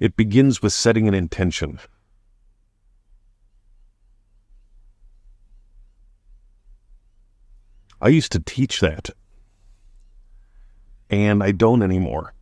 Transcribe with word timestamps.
It 0.00 0.16
begins 0.16 0.62
with 0.62 0.72
setting 0.72 1.06
an 1.06 1.14
intention. 1.14 1.78
I 8.00 8.08
used 8.08 8.32
to 8.32 8.40
teach 8.40 8.80
that, 8.80 9.10
and 11.10 11.42
I 11.42 11.52
don't 11.52 11.82
anymore. 11.82 12.32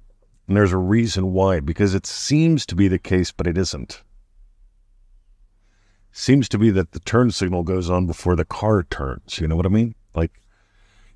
And 0.46 0.56
there's 0.56 0.72
a 0.72 0.78
reason 0.78 1.32
why, 1.32 1.58
because 1.58 1.94
it 1.94 2.06
seems 2.06 2.64
to 2.66 2.76
be 2.76 2.86
the 2.86 2.98
case, 2.98 3.32
but 3.32 3.48
it 3.48 3.58
isn't. 3.58 4.04
Seems 6.12 6.48
to 6.50 6.58
be 6.58 6.70
that 6.70 6.92
the 6.92 7.00
turn 7.00 7.32
signal 7.32 7.64
goes 7.64 7.90
on 7.90 8.06
before 8.06 8.36
the 8.36 8.44
car 8.44 8.84
turns. 8.84 9.40
You 9.40 9.48
know 9.48 9.56
what 9.56 9.66
I 9.66 9.70
mean? 9.70 9.96
Like, 10.14 10.40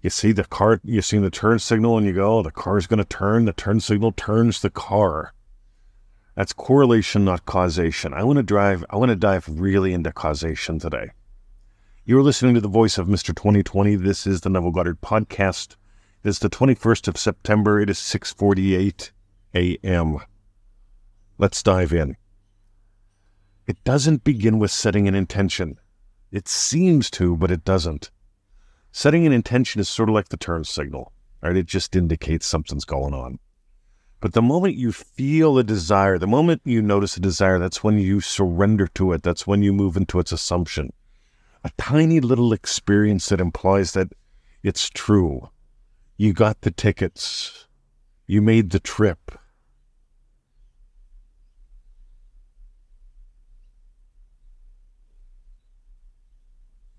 you 0.03 0.11
see 0.11 0.33
the 0.33 0.45
car, 0.45 0.81
you 0.83 1.03
see 1.03 1.19
the 1.19 1.31
turn 1.31 1.61
signal, 1.61 1.97
and 1.97 2.05
you 2.05 2.13
go, 2.13 2.39
oh, 2.39 2.43
the 2.43 2.51
car's 2.51 2.89
going 2.89 2.99
to 2.99 3.05
turn. 3.05 3.45
The 3.45 3.53
turn 3.53 3.79
signal 3.79 4.11
turns 4.11 4.61
the 4.61 4.71
car. 4.71 5.33
That's 6.35 6.55
correlation, 6.55 7.27
not 7.27 7.45
causation. 7.45 8.15
I 8.15 8.25
want 8.25 8.39
to 8.39 8.43
drive, 8.43 8.85
I 8.89 8.97
want 8.97 9.11
to 9.11 9.17
dive 9.17 9.47
really 9.49 9.93
into 9.93 10.13
causation 10.13 10.79
today. 10.79 11.11
You're 12.07 12.23
listening 12.23 12.55
to 12.55 12.61
the 12.61 12.69
voice 12.69 12.97
of 12.97 13.07
Mr. 13.07 13.37
2020. 13.37 13.97
This 13.97 14.27
is 14.27 14.41
the 14.41 14.49
Neville 14.49 14.71
Goddard 14.71 15.03
podcast. 15.03 15.77
It 16.25 16.29
is 16.29 16.39
the 16.39 16.49
21st 16.49 17.09
of 17.09 17.19
September. 17.19 17.81
It 17.81 17.91
is 17.91 17.99
6:48 17.99 19.11
a.m. 19.55 20.19
Let's 21.37 21.63
dive 21.63 21.93
in. 21.93 22.17
It 23.67 23.83
doesn't 23.85 24.25
begin 24.25 24.59
with 24.59 24.71
setting 24.71 25.07
an 25.07 25.15
intention. 25.15 25.79
It 26.31 26.49
seems 26.49 27.11
to, 27.11 27.37
but 27.37 27.51
it 27.51 27.65
doesn't. 27.65 28.11
Setting 28.91 29.27
an 29.27 29.33
intention 29.33 29.81
is 29.81 29.89
sort 29.89 30.09
of 30.09 30.15
like 30.15 30.31
the 30.31 30.37
turn 30.37 30.65
signal, 30.65 31.13
right? 31.43 31.57
It 31.57 31.67
just 31.67 31.95
indicates 31.95 32.47
something's 32.47 32.87
going 32.87 33.13
on. 33.13 33.39
But 34.23 34.33
the 34.33 34.41
moment 34.41 34.77
you 34.77 34.93
feel 34.93 35.59
a 35.59 35.65
desire, 35.65 36.17
the 36.17 36.27
moment 36.27 36.63
you 36.65 36.81
notice 36.81 37.19
a 37.19 37.21
desire, 37.21 37.59
that's 37.59 37.85
when 37.85 37.99
you 37.99 38.23
surrender 38.23 38.87
to 38.95 39.13
it. 39.13 39.23
That's 39.23 39.47
when 39.47 39.63
you 39.63 39.75
move 39.75 39.99
into 39.99 40.19
its 40.19 40.33
assumption 40.33 40.95
a 41.65 41.71
tiny 41.79 42.21
little 42.21 42.53
experience 42.53 43.29
that 43.29 43.41
implies 43.41 43.93
that 43.93 44.13
it's 44.63 44.89
true. 44.91 45.51
You 46.17 46.33
got 46.33 46.61
the 46.63 46.71
tickets. 46.71 47.67
You 48.27 48.43
made 48.43 48.71
the 48.71 48.81
trip. 48.81 49.33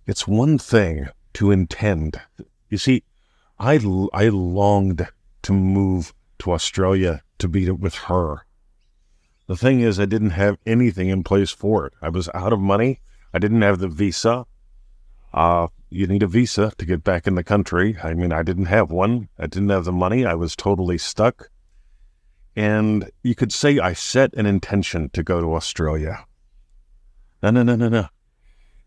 It's 0.05 0.27
one 0.27 0.57
thing 0.57 1.07
to 1.33 1.51
intend. 1.51 2.19
You 2.69 2.77
see, 2.77 3.03
I, 3.57 3.75
I 4.13 4.27
longed 4.27 5.07
to 5.43 5.53
move 5.53 6.13
to 6.39 6.51
Australia 6.51 7.21
to 7.39 7.47
be 7.47 7.69
with 7.69 7.95
her. 7.95 8.45
The 9.47 9.57
thing 9.57 9.81
is, 9.81 9.99
I 9.99 10.05
didn't 10.05 10.31
have 10.31 10.57
anything 10.65 11.09
in 11.09 11.23
place 11.23 11.51
for 11.51 11.85
it. 11.85 11.93
I 12.01 12.09
was 12.09 12.29
out 12.33 12.53
of 12.53 12.59
money. 12.59 13.01
I 13.33 13.39
didn't 13.39 13.61
have 13.61 13.79
the 13.79 13.87
visa. 13.87 14.45
Uh, 15.33 15.67
you 15.89 16.07
need 16.07 16.23
a 16.23 16.27
visa 16.27 16.71
to 16.77 16.85
get 16.85 17.03
back 17.03 17.27
in 17.27 17.35
the 17.35 17.43
country. 17.43 17.97
I 18.03 18.13
mean, 18.13 18.31
I 18.31 18.43
didn't 18.43 18.65
have 18.65 18.89
one. 18.91 19.29
I 19.37 19.47
didn't 19.47 19.69
have 19.69 19.85
the 19.85 19.91
money. 19.91 20.25
I 20.25 20.35
was 20.35 20.55
totally 20.55 20.97
stuck. 20.97 21.49
And 22.55 23.11
you 23.23 23.35
could 23.35 23.51
say 23.51 23.79
I 23.79 23.93
set 23.93 24.33
an 24.35 24.45
intention 24.45 25.09
to 25.09 25.23
go 25.23 25.41
to 25.41 25.55
Australia. 25.55 26.25
No, 27.41 27.49
no, 27.49 27.63
no, 27.63 27.75
no, 27.75 27.89
no. 27.89 28.07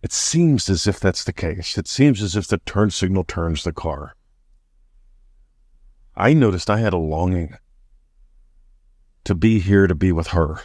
It 0.03 0.13
seems 0.13 0.71
as 0.71 0.87
if 0.87 1.01
that's 1.01 1.25
the 1.25 1.33
case. 1.33 1.77
It 1.77 1.89
seems 1.89 2.23
as 2.23 2.37
if 2.37 2.47
the 2.47 2.59
turn 2.59 2.91
signal 2.91 3.25
turns 3.25 3.65
the 3.65 3.73
car. 3.73 4.15
I 6.17 6.33
noticed 6.33 6.71
I 6.71 6.79
had 6.79 6.95
a 6.95 6.99
longing 6.99 7.57
to 9.25 9.35
be 9.35 9.59
here 9.59 9.87
to 9.87 9.95
be 9.95 10.13
with 10.13 10.29
her. 10.29 10.61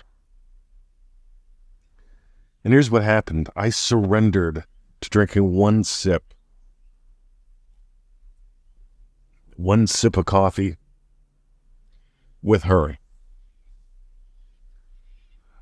And 2.64 2.74
here's 2.74 2.92
what 2.92 3.04
happened 3.04 3.50
I 3.56 3.70
surrendered 3.70 4.64
to 5.02 5.10
drinking 5.10 5.54
one 5.54 5.84
sip, 5.84 6.34
one 9.56 9.88
sip 9.88 10.16
of 10.16 10.26
coffee 10.26 10.78
with 12.42 12.64
her. 12.64 12.98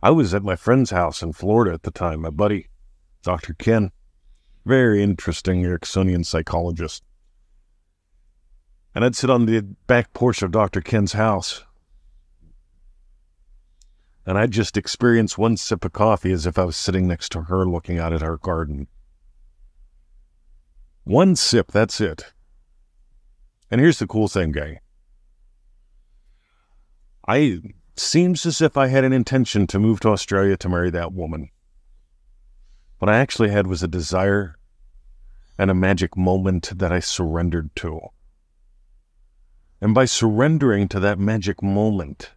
I 0.03 0.11
was 0.11 0.33
at 0.33 0.44
my 0.44 0.56
friend's 0.56 0.91
house 0.91 1.21
in 1.23 1.33
Florida 1.33 1.73
at 1.73 1.83
the 1.83 1.91
time, 1.91 2.21
my 2.21 2.29
buddy, 2.29 2.67
Dr. 3.23 3.53
Ken, 3.53 3.91
very 4.66 5.01
interesting 5.01 5.63
Ericksonian 5.63 6.25
psychologist. 6.25 7.03
And 8.95 9.05
I'd 9.05 9.16
sit 9.16 9.29
on 9.29 9.45
the 9.45 9.61
back 9.61 10.13
porch 10.13 10.41
of 10.41 10.51
Dr. 10.51 10.81
Ken's 10.81 11.13
house 11.13 11.63
and 14.29 14.38
I'd 14.38 14.51
just 14.51 14.77
experience 14.77 15.39
one 15.39 15.57
sip 15.57 15.83
of 15.83 15.91
coffee 15.91 16.31
as 16.31 16.45
if 16.45 16.59
I 16.59 16.63
was 16.63 16.77
sitting 16.77 17.07
next 17.07 17.29
to 17.31 17.41
her 17.41 17.66
looking 17.66 17.97
out 17.97 18.13
at 18.13 18.22
her 18.22 18.38
garden. 18.38 18.88
One 21.03 21.35
sip, 21.35 21.72
that's 21.72 22.00
it. 22.00 22.25
And 23.72 23.81
here's 23.81 23.97
the 23.97 24.05
cool 24.05 24.27
thing, 24.27 24.51
gang. 24.51 24.81
I 27.27 27.61
seems 27.95 28.45
as 28.45 28.61
if 28.61 28.77
I 28.77 28.85
had 28.85 29.03
an 29.03 29.13
intention 29.13 29.66
to 29.66 29.79
move 29.79 30.00
to 30.01 30.09
Australia 30.09 30.56
to 30.57 30.69
marry 30.69 30.91
that 30.91 31.11
woman. 31.11 31.50
What 33.00 33.09
I 33.09 33.17
actually 33.17 33.50
had 33.50 33.66
was 33.66 33.81
a 33.81 33.88
desire 33.88 34.59
and 35.57 35.71
a 35.71 35.73
magic 35.73 36.16
moment 36.16 36.71
that 36.77 36.91
I 36.91 37.00
surrendered 37.00 37.75
to. 37.77 38.00
And 39.81 39.94
by 39.94 40.06
surrendering 40.06 40.88
to 40.90 41.00
that 41.00 41.19
magic 41.19 41.63
moment, 41.63 42.31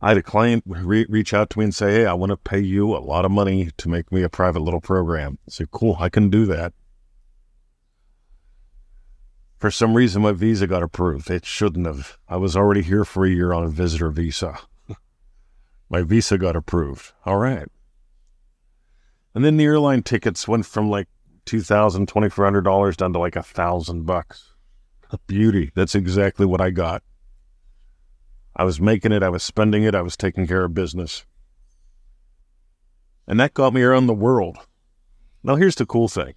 I 0.00 0.08
had 0.08 0.16
a 0.16 0.22
client 0.22 0.64
re- 0.66 1.06
reach 1.08 1.34
out 1.34 1.50
to 1.50 1.58
me 1.58 1.66
and 1.66 1.74
say, 1.74 1.92
Hey, 1.92 2.06
I 2.06 2.14
want 2.14 2.30
to 2.30 2.36
pay 2.36 2.60
you 2.60 2.96
a 2.96 2.98
lot 2.98 3.26
of 3.26 3.30
money 3.30 3.70
to 3.76 3.88
make 3.88 4.10
me 4.10 4.22
a 4.22 4.30
private 4.30 4.60
little 4.60 4.80
program. 4.80 5.38
I 5.46 5.50
said, 5.50 5.70
Cool, 5.70 5.96
I 6.00 6.08
can 6.08 6.30
do 6.30 6.46
that. 6.46 6.72
For 9.58 9.70
some 9.70 9.92
reason, 9.92 10.22
my 10.22 10.32
visa 10.32 10.66
got 10.66 10.82
approved. 10.82 11.30
It 11.30 11.44
shouldn't 11.44 11.86
have. 11.86 12.16
I 12.26 12.36
was 12.36 12.56
already 12.56 12.80
here 12.80 13.04
for 13.04 13.26
a 13.26 13.30
year 13.30 13.52
on 13.52 13.62
a 13.62 13.68
visitor 13.68 14.10
visa. 14.10 14.58
my 15.90 16.02
visa 16.02 16.38
got 16.38 16.56
approved. 16.56 17.12
All 17.26 17.36
right. 17.36 17.68
And 19.34 19.44
then 19.44 19.58
the 19.58 19.64
airline 19.64 20.02
tickets 20.02 20.48
went 20.48 20.64
from 20.64 20.88
like 20.88 21.08
$2,000, 21.50 22.06
$2,400 22.06 22.96
down 22.96 23.12
to 23.12 23.18
like 23.18 23.36
a 23.36 23.42
thousand 23.42 24.06
bucks. 24.06 24.54
A 25.10 25.18
beauty. 25.26 25.72
That's 25.74 25.96
exactly 25.96 26.46
what 26.46 26.60
I 26.60 26.70
got. 26.70 27.02
I 28.54 28.64
was 28.64 28.80
making 28.80 29.12
it, 29.12 29.22
I 29.22 29.28
was 29.28 29.42
spending 29.42 29.82
it, 29.82 29.94
I 29.94 30.02
was 30.02 30.16
taking 30.16 30.46
care 30.46 30.64
of 30.64 30.74
business. 30.74 31.24
And 33.26 33.40
that 33.40 33.54
got 33.54 33.74
me 33.74 33.82
around 33.82 34.06
the 34.06 34.14
world. 34.14 34.58
Now, 35.42 35.56
here's 35.56 35.74
the 35.74 35.86
cool 35.86 36.08
thing. 36.08 36.34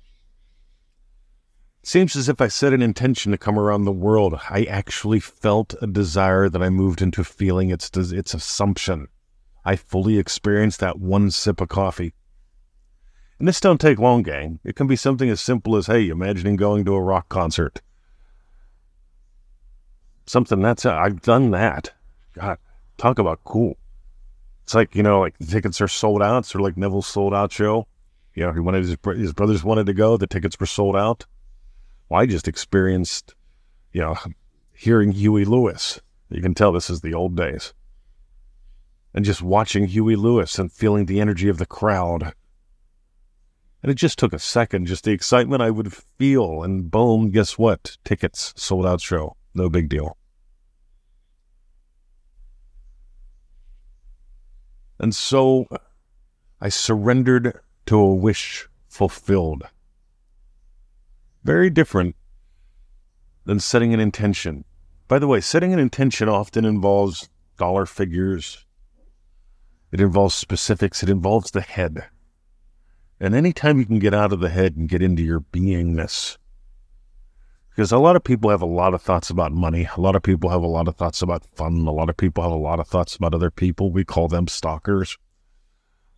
Seems 1.83 2.15
as 2.15 2.29
if 2.29 2.39
I 2.39 2.47
set 2.47 2.73
an 2.73 2.81
intention 2.81 3.31
to 3.33 3.37
come 3.37 3.59
around 3.59 3.83
the 3.83 3.91
world. 3.91 4.39
I 4.49 4.63
actually 4.63 5.19
felt 5.19 5.75
a 5.81 5.87
desire 5.87 6.49
that 6.49 6.63
I 6.63 6.69
moved 6.69 7.01
into 7.01 7.23
feeling 7.23 7.69
its, 7.69 7.91
its 7.95 8.33
assumption. 8.33 9.09
I 9.65 9.75
fully 9.75 10.17
experienced 10.17 10.79
that 10.79 10.99
one 10.99 11.29
sip 11.29 11.61
of 11.61 11.69
coffee. 11.69 12.13
And 13.39 13.47
this 13.47 13.59
don't 13.59 13.81
take 13.81 13.99
long, 13.99 14.23
gang. 14.23 14.59
It 14.63 14.75
can 14.75 14.87
be 14.87 14.95
something 14.95 15.29
as 15.29 15.41
simple 15.41 15.75
as, 15.75 15.87
hey, 15.87 16.09
imagining 16.09 16.55
going 16.55 16.85
to 16.85 16.93
a 16.93 17.01
rock 17.01 17.29
concert. 17.29 17.81
Something 20.25 20.61
that's, 20.61 20.85
I've 20.85 21.21
done 21.21 21.51
that. 21.51 21.91
God, 22.33 22.57
talk 22.97 23.19
about 23.19 23.43
cool. 23.43 23.77
It's 24.63 24.73
like, 24.73 24.95
you 24.95 25.03
know, 25.03 25.19
like 25.19 25.37
the 25.39 25.45
tickets 25.45 25.81
are 25.81 25.87
sold 25.87 26.21
out. 26.21 26.39
It's 26.39 26.49
sort 26.49 26.61
of 26.61 26.65
like 26.65 26.77
Neville's 26.77 27.07
sold 27.07 27.33
out 27.33 27.51
show. 27.51 27.87
You 28.33 28.45
know, 28.45 28.53
he 28.53 28.59
wanted 28.59 28.85
his, 28.85 28.97
his 29.17 29.33
brothers 29.33 29.63
wanted 29.63 29.85
to 29.87 29.93
go. 29.93 30.15
The 30.15 30.27
tickets 30.27 30.59
were 30.59 30.65
sold 30.65 30.95
out. 30.95 31.25
Well, 32.07 32.21
I 32.21 32.25
just 32.25 32.47
experienced, 32.47 33.35
you 33.91 34.01
know, 34.01 34.15
hearing 34.73 35.11
Huey 35.11 35.45
Lewis. 35.45 35.99
You 36.29 36.41
can 36.41 36.53
tell 36.53 36.71
this 36.71 36.89
is 36.89 37.01
the 37.01 37.13
old 37.13 37.35
days. 37.35 37.73
And 39.13 39.25
just 39.25 39.41
watching 39.41 39.87
Huey 39.87 40.15
Lewis 40.15 40.57
and 40.57 40.71
feeling 40.71 41.05
the 41.05 41.19
energy 41.19 41.49
of 41.49 41.57
the 41.57 41.65
crowd. 41.65 42.33
And 43.83 43.91
it 43.91 43.95
just 43.95 44.17
took 44.17 44.31
a 44.31 44.39
second, 44.39 44.87
just 44.87 45.03
the 45.03 45.11
excitement 45.11 45.61
I 45.61 45.69
would 45.69 45.93
feel. 45.93 46.63
And 46.63 46.89
boom, 46.89 47.31
guess 47.31 47.57
what? 47.57 47.97
Tickets, 48.05 48.53
sold 48.55 48.85
out 48.85 49.01
show. 49.01 49.35
No 49.53 49.69
big 49.69 49.89
deal. 49.89 50.17
And 54.99 55.13
so 55.13 55.67
I 56.61 56.69
surrendered 56.69 57.59
to 57.87 57.97
a 57.97 58.15
wish 58.15 58.69
fulfilled. 58.87 59.63
Very 61.43 61.69
different 61.69 62.15
than 63.43 63.59
setting 63.59 63.93
an 63.93 63.99
intention. 63.99 64.63
By 65.09 65.19
the 65.19 65.27
way, 65.27 65.41
setting 65.41 65.73
an 65.73 65.79
intention 65.79 66.29
often 66.29 66.63
involves 66.63 67.27
dollar 67.57 67.85
figures, 67.85 68.65
it 69.91 69.99
involves 69.99 70.33
specifics, 70.33 71.03
it 71.03 71.09
involves 71.09 71.51
the 71.51 71.61
head. 71.61 72.05
And 73.23 73.33
anytime 73.33 73.79
you 73.79 73.85
can 73.85 73.99
get 73.99 74.13
out 74.13 74.33
of 74.33 74.41
the 74.41 74.49
head 74.49 74.75
and 74.75 74.89
get 74.89 75.01
into 75.01 75.23
your 75.23 75.39
beingness, 75.39 76.37
Because 77.69 77.93
a 77.93 77.97
lot 77.97 78.17
of 78.17 78.23
people 78.25 78.49
have 78.49 78.61
a 78.61 78.65
lot 78.65 78.93
of 78.93 79.01
thoughts 79.01 79.29
about 79.29 79.53
money. 79.53 79.87
A 79.95 80.01
lot 80.01 80.17
of 80.17 80.23
people 80.23 80.49
have 80.49 80.61
a 80.61 80.67
lot 80.67 80.89
of 80.89 80.97
thoughts 80.97 81.21
about 81.21 81.45
fun. 81.55 81.87
A 81.87 81.91
lot 81.93 82.09
of 82.09 82.17
people 82.17 82.43
have 82.43 82.51
a 82.51 82.55
lot 82.55 82.81
of 82.81 82.87
thoughts 82.89 83.15
about 83.15 83.33
other 83.33 83.49
people. 83.49 83.93
We 83.93 84.03
call 84.03 84.27
them 84.27 84.49
stalkers. 84.49 85.17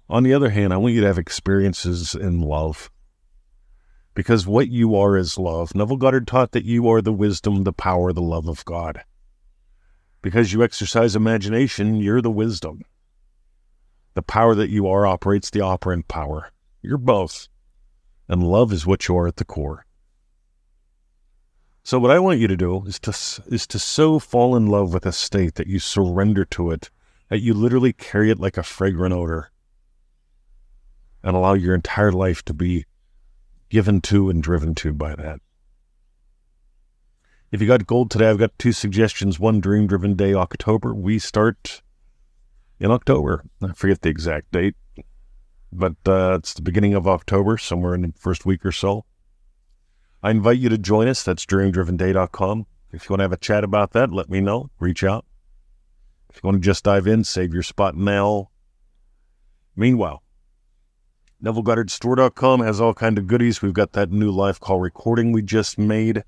On 0.10 0.24
the 0.24 0.34
other 0.34 0.50
hand, 0.50 0.74
I 0.74 0.78
want 0.78 0.96
you 0.96 1.02
to 1.02 1.08
have 1.08 1.20
experiences 1.20 2.16
in 2.16 2.42
love. 2.42 2.90
Because 4.16 4.48
what 4.48 4.70
you 4.70 4.96
are 4.96 5.16
is 5.16 5.38
love. 5.38 5.76
Neville 5.76 5.98
Goddard 5.98 6.26
taught 6.26 6.54
that 6.54 6.66
you 6.66 6.90
are 6.90 7.04
the 7.04 7.14
wisdom, 7.14 7.66
the 7.66 7.72
power, 7.72 8.14
the 8.14 8.22
love 8.24 8.48
of 8.48 8.66
God. 8.66 9.04
Because 10.24 10.54
you 10.54 10.64
exercise 10.64 11.16
imagination, 11.16 11.98
you're 11.98 12.24
the 12.24 12.32
wisdom. 12.32 12.82
The 14.16 14.24
power 14.24 14.56
that 14.56 14.72
you 14.72 14.88
are 14.88 15.06
operates 15.06 15.52
the 15.52 15.62
operant 15.62 16.08
power. 16.08 16.50
You're 16.86 16.98
both. 16.98 17.48
And 18.28 18.44
love 18.44 18.72
is 18.72 18.86
what 18.86 19.08
you 19.08 19.18
are 19.18 19.28
at 19.28 19.38
the 19.38 19.46
core. 19.46 19.86
So 21.84 22.00
what 22.00 22.10
I 22.10 22.18
want 22.18 22.40
you 22.40 22.48
to 22.48 22.58
do 22.58 22.84
is 22.86 23.00
to 23.02 23.12
is 23.46 23.68
to 23.68 23.78
so 23.78 24.18
fall 24.18 24.56
in 24.56 24.66
love 24.66 24.92
with 24.92 25.06
a 25.06 25.12
state 25.12 25.54
that 25.56 25.68
you 25.68 25.78
surrender 25.78 26.44
to 26.46 26.72
it, 26.72 26.90
that 27.30 27.42
you 27.42 27.54
literally 27.54 27.94
carry 27.94 28.32
it 28.32 28.40
like 28.40 28.58
a 28.58 28.64
fragrant 28.64 29.14
odor, 29.14 29.52
and 31.24 31.36
allow 31.36 31.54
your 31.54 31.76
entire 31.76 32.12
life 32.12 32.44
to 32.46 32.56
be 32.56 32.86
given 33.70 34.02
to 34.02 34.32
and 34.32 34.42
driven 34.42 34.74
to 34.76 34.94
by 34.94 35.16
that. 35.16 35.40
If 37.52 37.62
you 37.62 37.68
got 37.68 37.86
gold 37.86 38.10
today, 38.10 38.30
I've 38.30 38.40
got 38.40 38.58
two 38.58 38.72
suggestions. 38.72 39.40
One 39.40 39.60
dream 39.60 39.86
driven 39.86 40.16
day, 40.16 40.34
October. 40.34 40.94
We 40.94 41.20
start 41.20 41.84
in 42.80 42.90
October. 42.90 43.44
I 43.62 43.74
forget 43.74 44.02
the 44.02 44.10
exact 44.10 44.52
date, 44.52 44.76
but 45.72 45.96
uh, 46.06 46.36
it's 46.40 46.54
the 46.54 46.62
beginning 46.62 46.94
of 46.94 47.08
October, 47.08 47.58
somewhere 47.58 47.96
in 47.96 48.02
the 48.02 48.14
first 48.18 48.46
week 48.46 48.66
or 48.66 48.72
so. 48.72 49.06
I 50.24 50.32
invite 50.32 50.58
you 50.58 50.70
to 50.70 50.78
join 50.78 51.08
us. 51.08 51.24
That's 51.24 51.46
dreamdrivenday.com. 51.46 52.66
If 52.92 53.04
you 53.04 53.14
want 53.14 53.20
to 53.20 53.24
have 53.26 53.34
a 53.34 53.38
chat 53.38 53.64
about 53.64 53.92
that, 53.92 54.12
let 54.12 54.30
me 54.30 54.42
know. 54.42 54.70
Reach 54.80 55.04
out. 55.04 55.26
If 56.30 56.38
you 56.38 56.48
want 56.48 56.62
to 56.62 56.66
just 56.66 56.84
dive 56.84 57.08
in, 57.08 57.24
save 57.24 57.54
your 57.54 57.64
spot 57.64 57.96
now. 57.96 58.50
Meanwhile, 59.76 60.24
NevilleGoddardStore.com 61.44 62.62
has 62.62 62.82
all 62.82 62.94
kind 62.94 63.18
of 63.18 63.28
goodies. 63.28 63.62
We've 63.62 63.74
got 63.74 63.94
that 63.94 64.12
new 64.12 64.32
live 64.32 64.60
call 64.60 64.80
recording 64.80 65.32
we 65.32 65.42
just 65.42 65.78
made. 65.78 66.24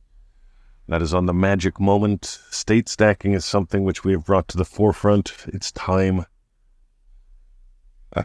That 0.89 1.01
is 1.01 1.13
on 1.13 1.25
the 1.25 1.33
magic 1.33 1.79
moment. 1.79 2.25
State 2.49 2.87
stacking 2.87 3.33
is 3.33 3.43
something 3.43 3.83
which 3.83 4.03
we 4.03 4.13
have 4.13 4.25
brought 4.25 4.47
to 4.49 4.57
the 4.57 4.65
forefront. 4.65 5.33
It's 5.47 5.71
time. 5.71 6.25
Uh, 8.15 8.23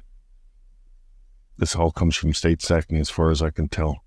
this 1.59 1.77
all 1.77 1.91
comes 1.91 2.17
from 2.17 2.35
state 2.35 2.63
stacking 2.63 2.99
as 2.99 3.11
far 3.11 3.31
as 3.31 3.43
I 3.43 3.51
can 3.51 3.69
tell. 3.69 4.03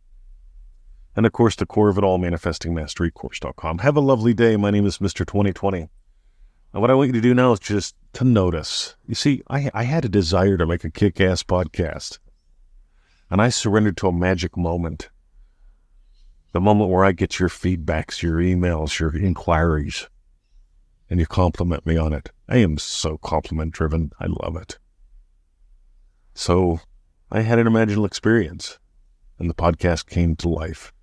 And 1.15 1.25
of 1.25 1.31
course, 1.31 1.55
the 1.55 1.65
core 1.65 1.89
of 1.89 1.97
it 1.97 2.03
all, 2.03 2.19
manifestingmasterycourse.com. 2.19 3.79
Have 3.79 3.95
a 3.95 4.01
lovely 4.01 4.33
day. 4.33 4.57
My 4.57 4.71
name 4.71 4.85
is 4.85 4.97
Mr. 4.97 5.25
2020. 5.25 5.87
And 6.73 6.81
what 6.81 6.91
I 6.91 6.93
want 6.93 7.07
you 7.07 7.13
to 7.13 7.21
do 7.21 7.33
now 7.33 7.53
is 7.53 7.59
just 7.59 7.95
to 8.13 8.25
notice. 8.25 8.95
You 9.07 9.15
see, 9.15 9.41
I, 9.49 9.71
I 9.73 9.83
had 9.83 10.03
a 10.03 10.09
desire 10.09 10.57
to 10.57 10.65
make 10.65 10.83
a 10.83 10.91
kick 10.91 11.21
ass 11.21 11.41
podcast. 11.41 12.19
And 13.29 13.41
I 13.41 13.47
surrendered 13.47 13.95
to 13.97 14.07
a 14.07 14.11
magic 14.11 14.57
moment. 14.57 15.09
The 16.51 16.59
moment 16.59 16.89
where 16.89 17.05
I 17.05 17.13
get 17.13 17.39
your 17.39 17.49
feedbacks, 17.49 18.21
your 18.21 18.37
emails, 18.37 18.99
your 18.99 19.15
inquiries, 19.15 20.09
and 21.09 21.19
you 21.19 21.25
compliment 21.25 21.85
me 21.85 21.95
on 21.95 22.11
it. 22.11 22.31
I 22.49 22.57
am 22.57 22.77
so 22.77 23.17
compliment 23.17 23.73
driven. 23.73 24.11
I 24.19 24.25
love 24.27 24.57
it. 24.57 24.77
So 26.33 26.81
I 27.31 27.41
had 27.41 27.57
an 27.57 27.65
imaginal 27.65 28.05
experience, 28.05 28.77
and 29.39 29.49
the 29.49 29.55
podcast 29.55 30.07
came 30.07 30.35
to 30.35 30.47
life 30.47 30.93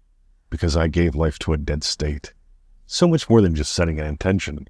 because 0.50 0.76
I 0.76 0.86
gave 0.86 1.16
life 1.16 1.36
to 1.40 1.52
a 1.52 1.56
dead 1.56 1.82
state. 1.82 2.32
So 2.86 3.08
much 3.08 3.28
more 3.28 3.40
than 3.40 3.56
just 3.56 3.72
setting 3.72 3.98
an 3.98 4.06
intention, 4.06 4.68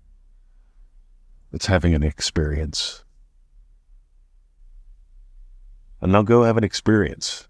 it's 1.52 1.66
having 1.66 1.94
an 1.94 2.02
experience. 2.02 3.04
And 6.00 6.10
now 6.10 6.22
go 6.22 6.42
have 6.44 6.56
an 6.56 6.64
experience. 6.64 7.48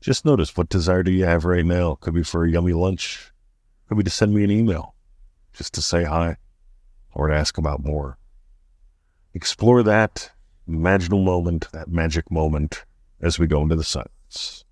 Just 0.00 0.24
notice 0.24 0.56
what 0.56 0.68
desire 0.68 1.02
do 1.02 1.10
you 1.10 1.24
have 1.24 1.44
right 1.44 1.64
now? 1.64 1.96
Could 1.96 2.14
be 2.14 2.22
for 2.22 2.44
a 2.44 2.50
yummy 2.50 2.74
lunch, 2.74 3.32
could 3.88 3.98
be 3.98 4.04
to 4.04 4.10
send 4.10 4.34
me 4.34 4.44
an 4.44 4.52
email 4.52 4.94
just 5.52 5.74
to 5.74 5.82
say 5.82 6.04
hi 6.04 6.36
or 7.12 7.26
to 7.26 7.34
ask 7.34 7.58
about 7.58 7.84
more. 7.84 8.18
Explore 9.34 9.82
that 9.82 10.30
magical 10.64 11.22
moment, 11.24 11.72
that 11.72 11.88
magic 11.88 12.30
moment 12.30 12.84
as 13.20 13.38
we 13.38 13.46
go 13.46 13.62
into 13.62 13.76
the 13.76 13.84
silence. 13.84 14.65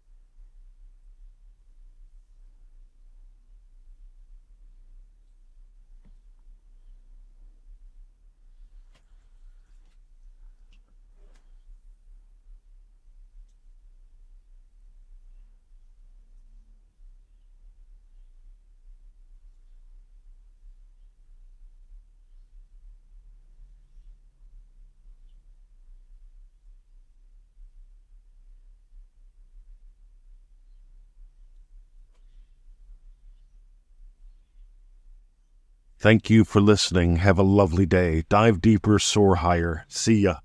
Thank 36.04 36.28
you 36.28 36.44
for 36.44 36.60
listening. 36.60 37.16
Have 37.16 37.38
a 37.38 37.42
lovely 37.42 37.86
day. 37.86 38.24
Dive 38.28 38.60
deeper, 38.60 38.98
soar 38.98 39.36
higher. 39.36 39.86
See 39.88 40.20
ya. 40.20 40.44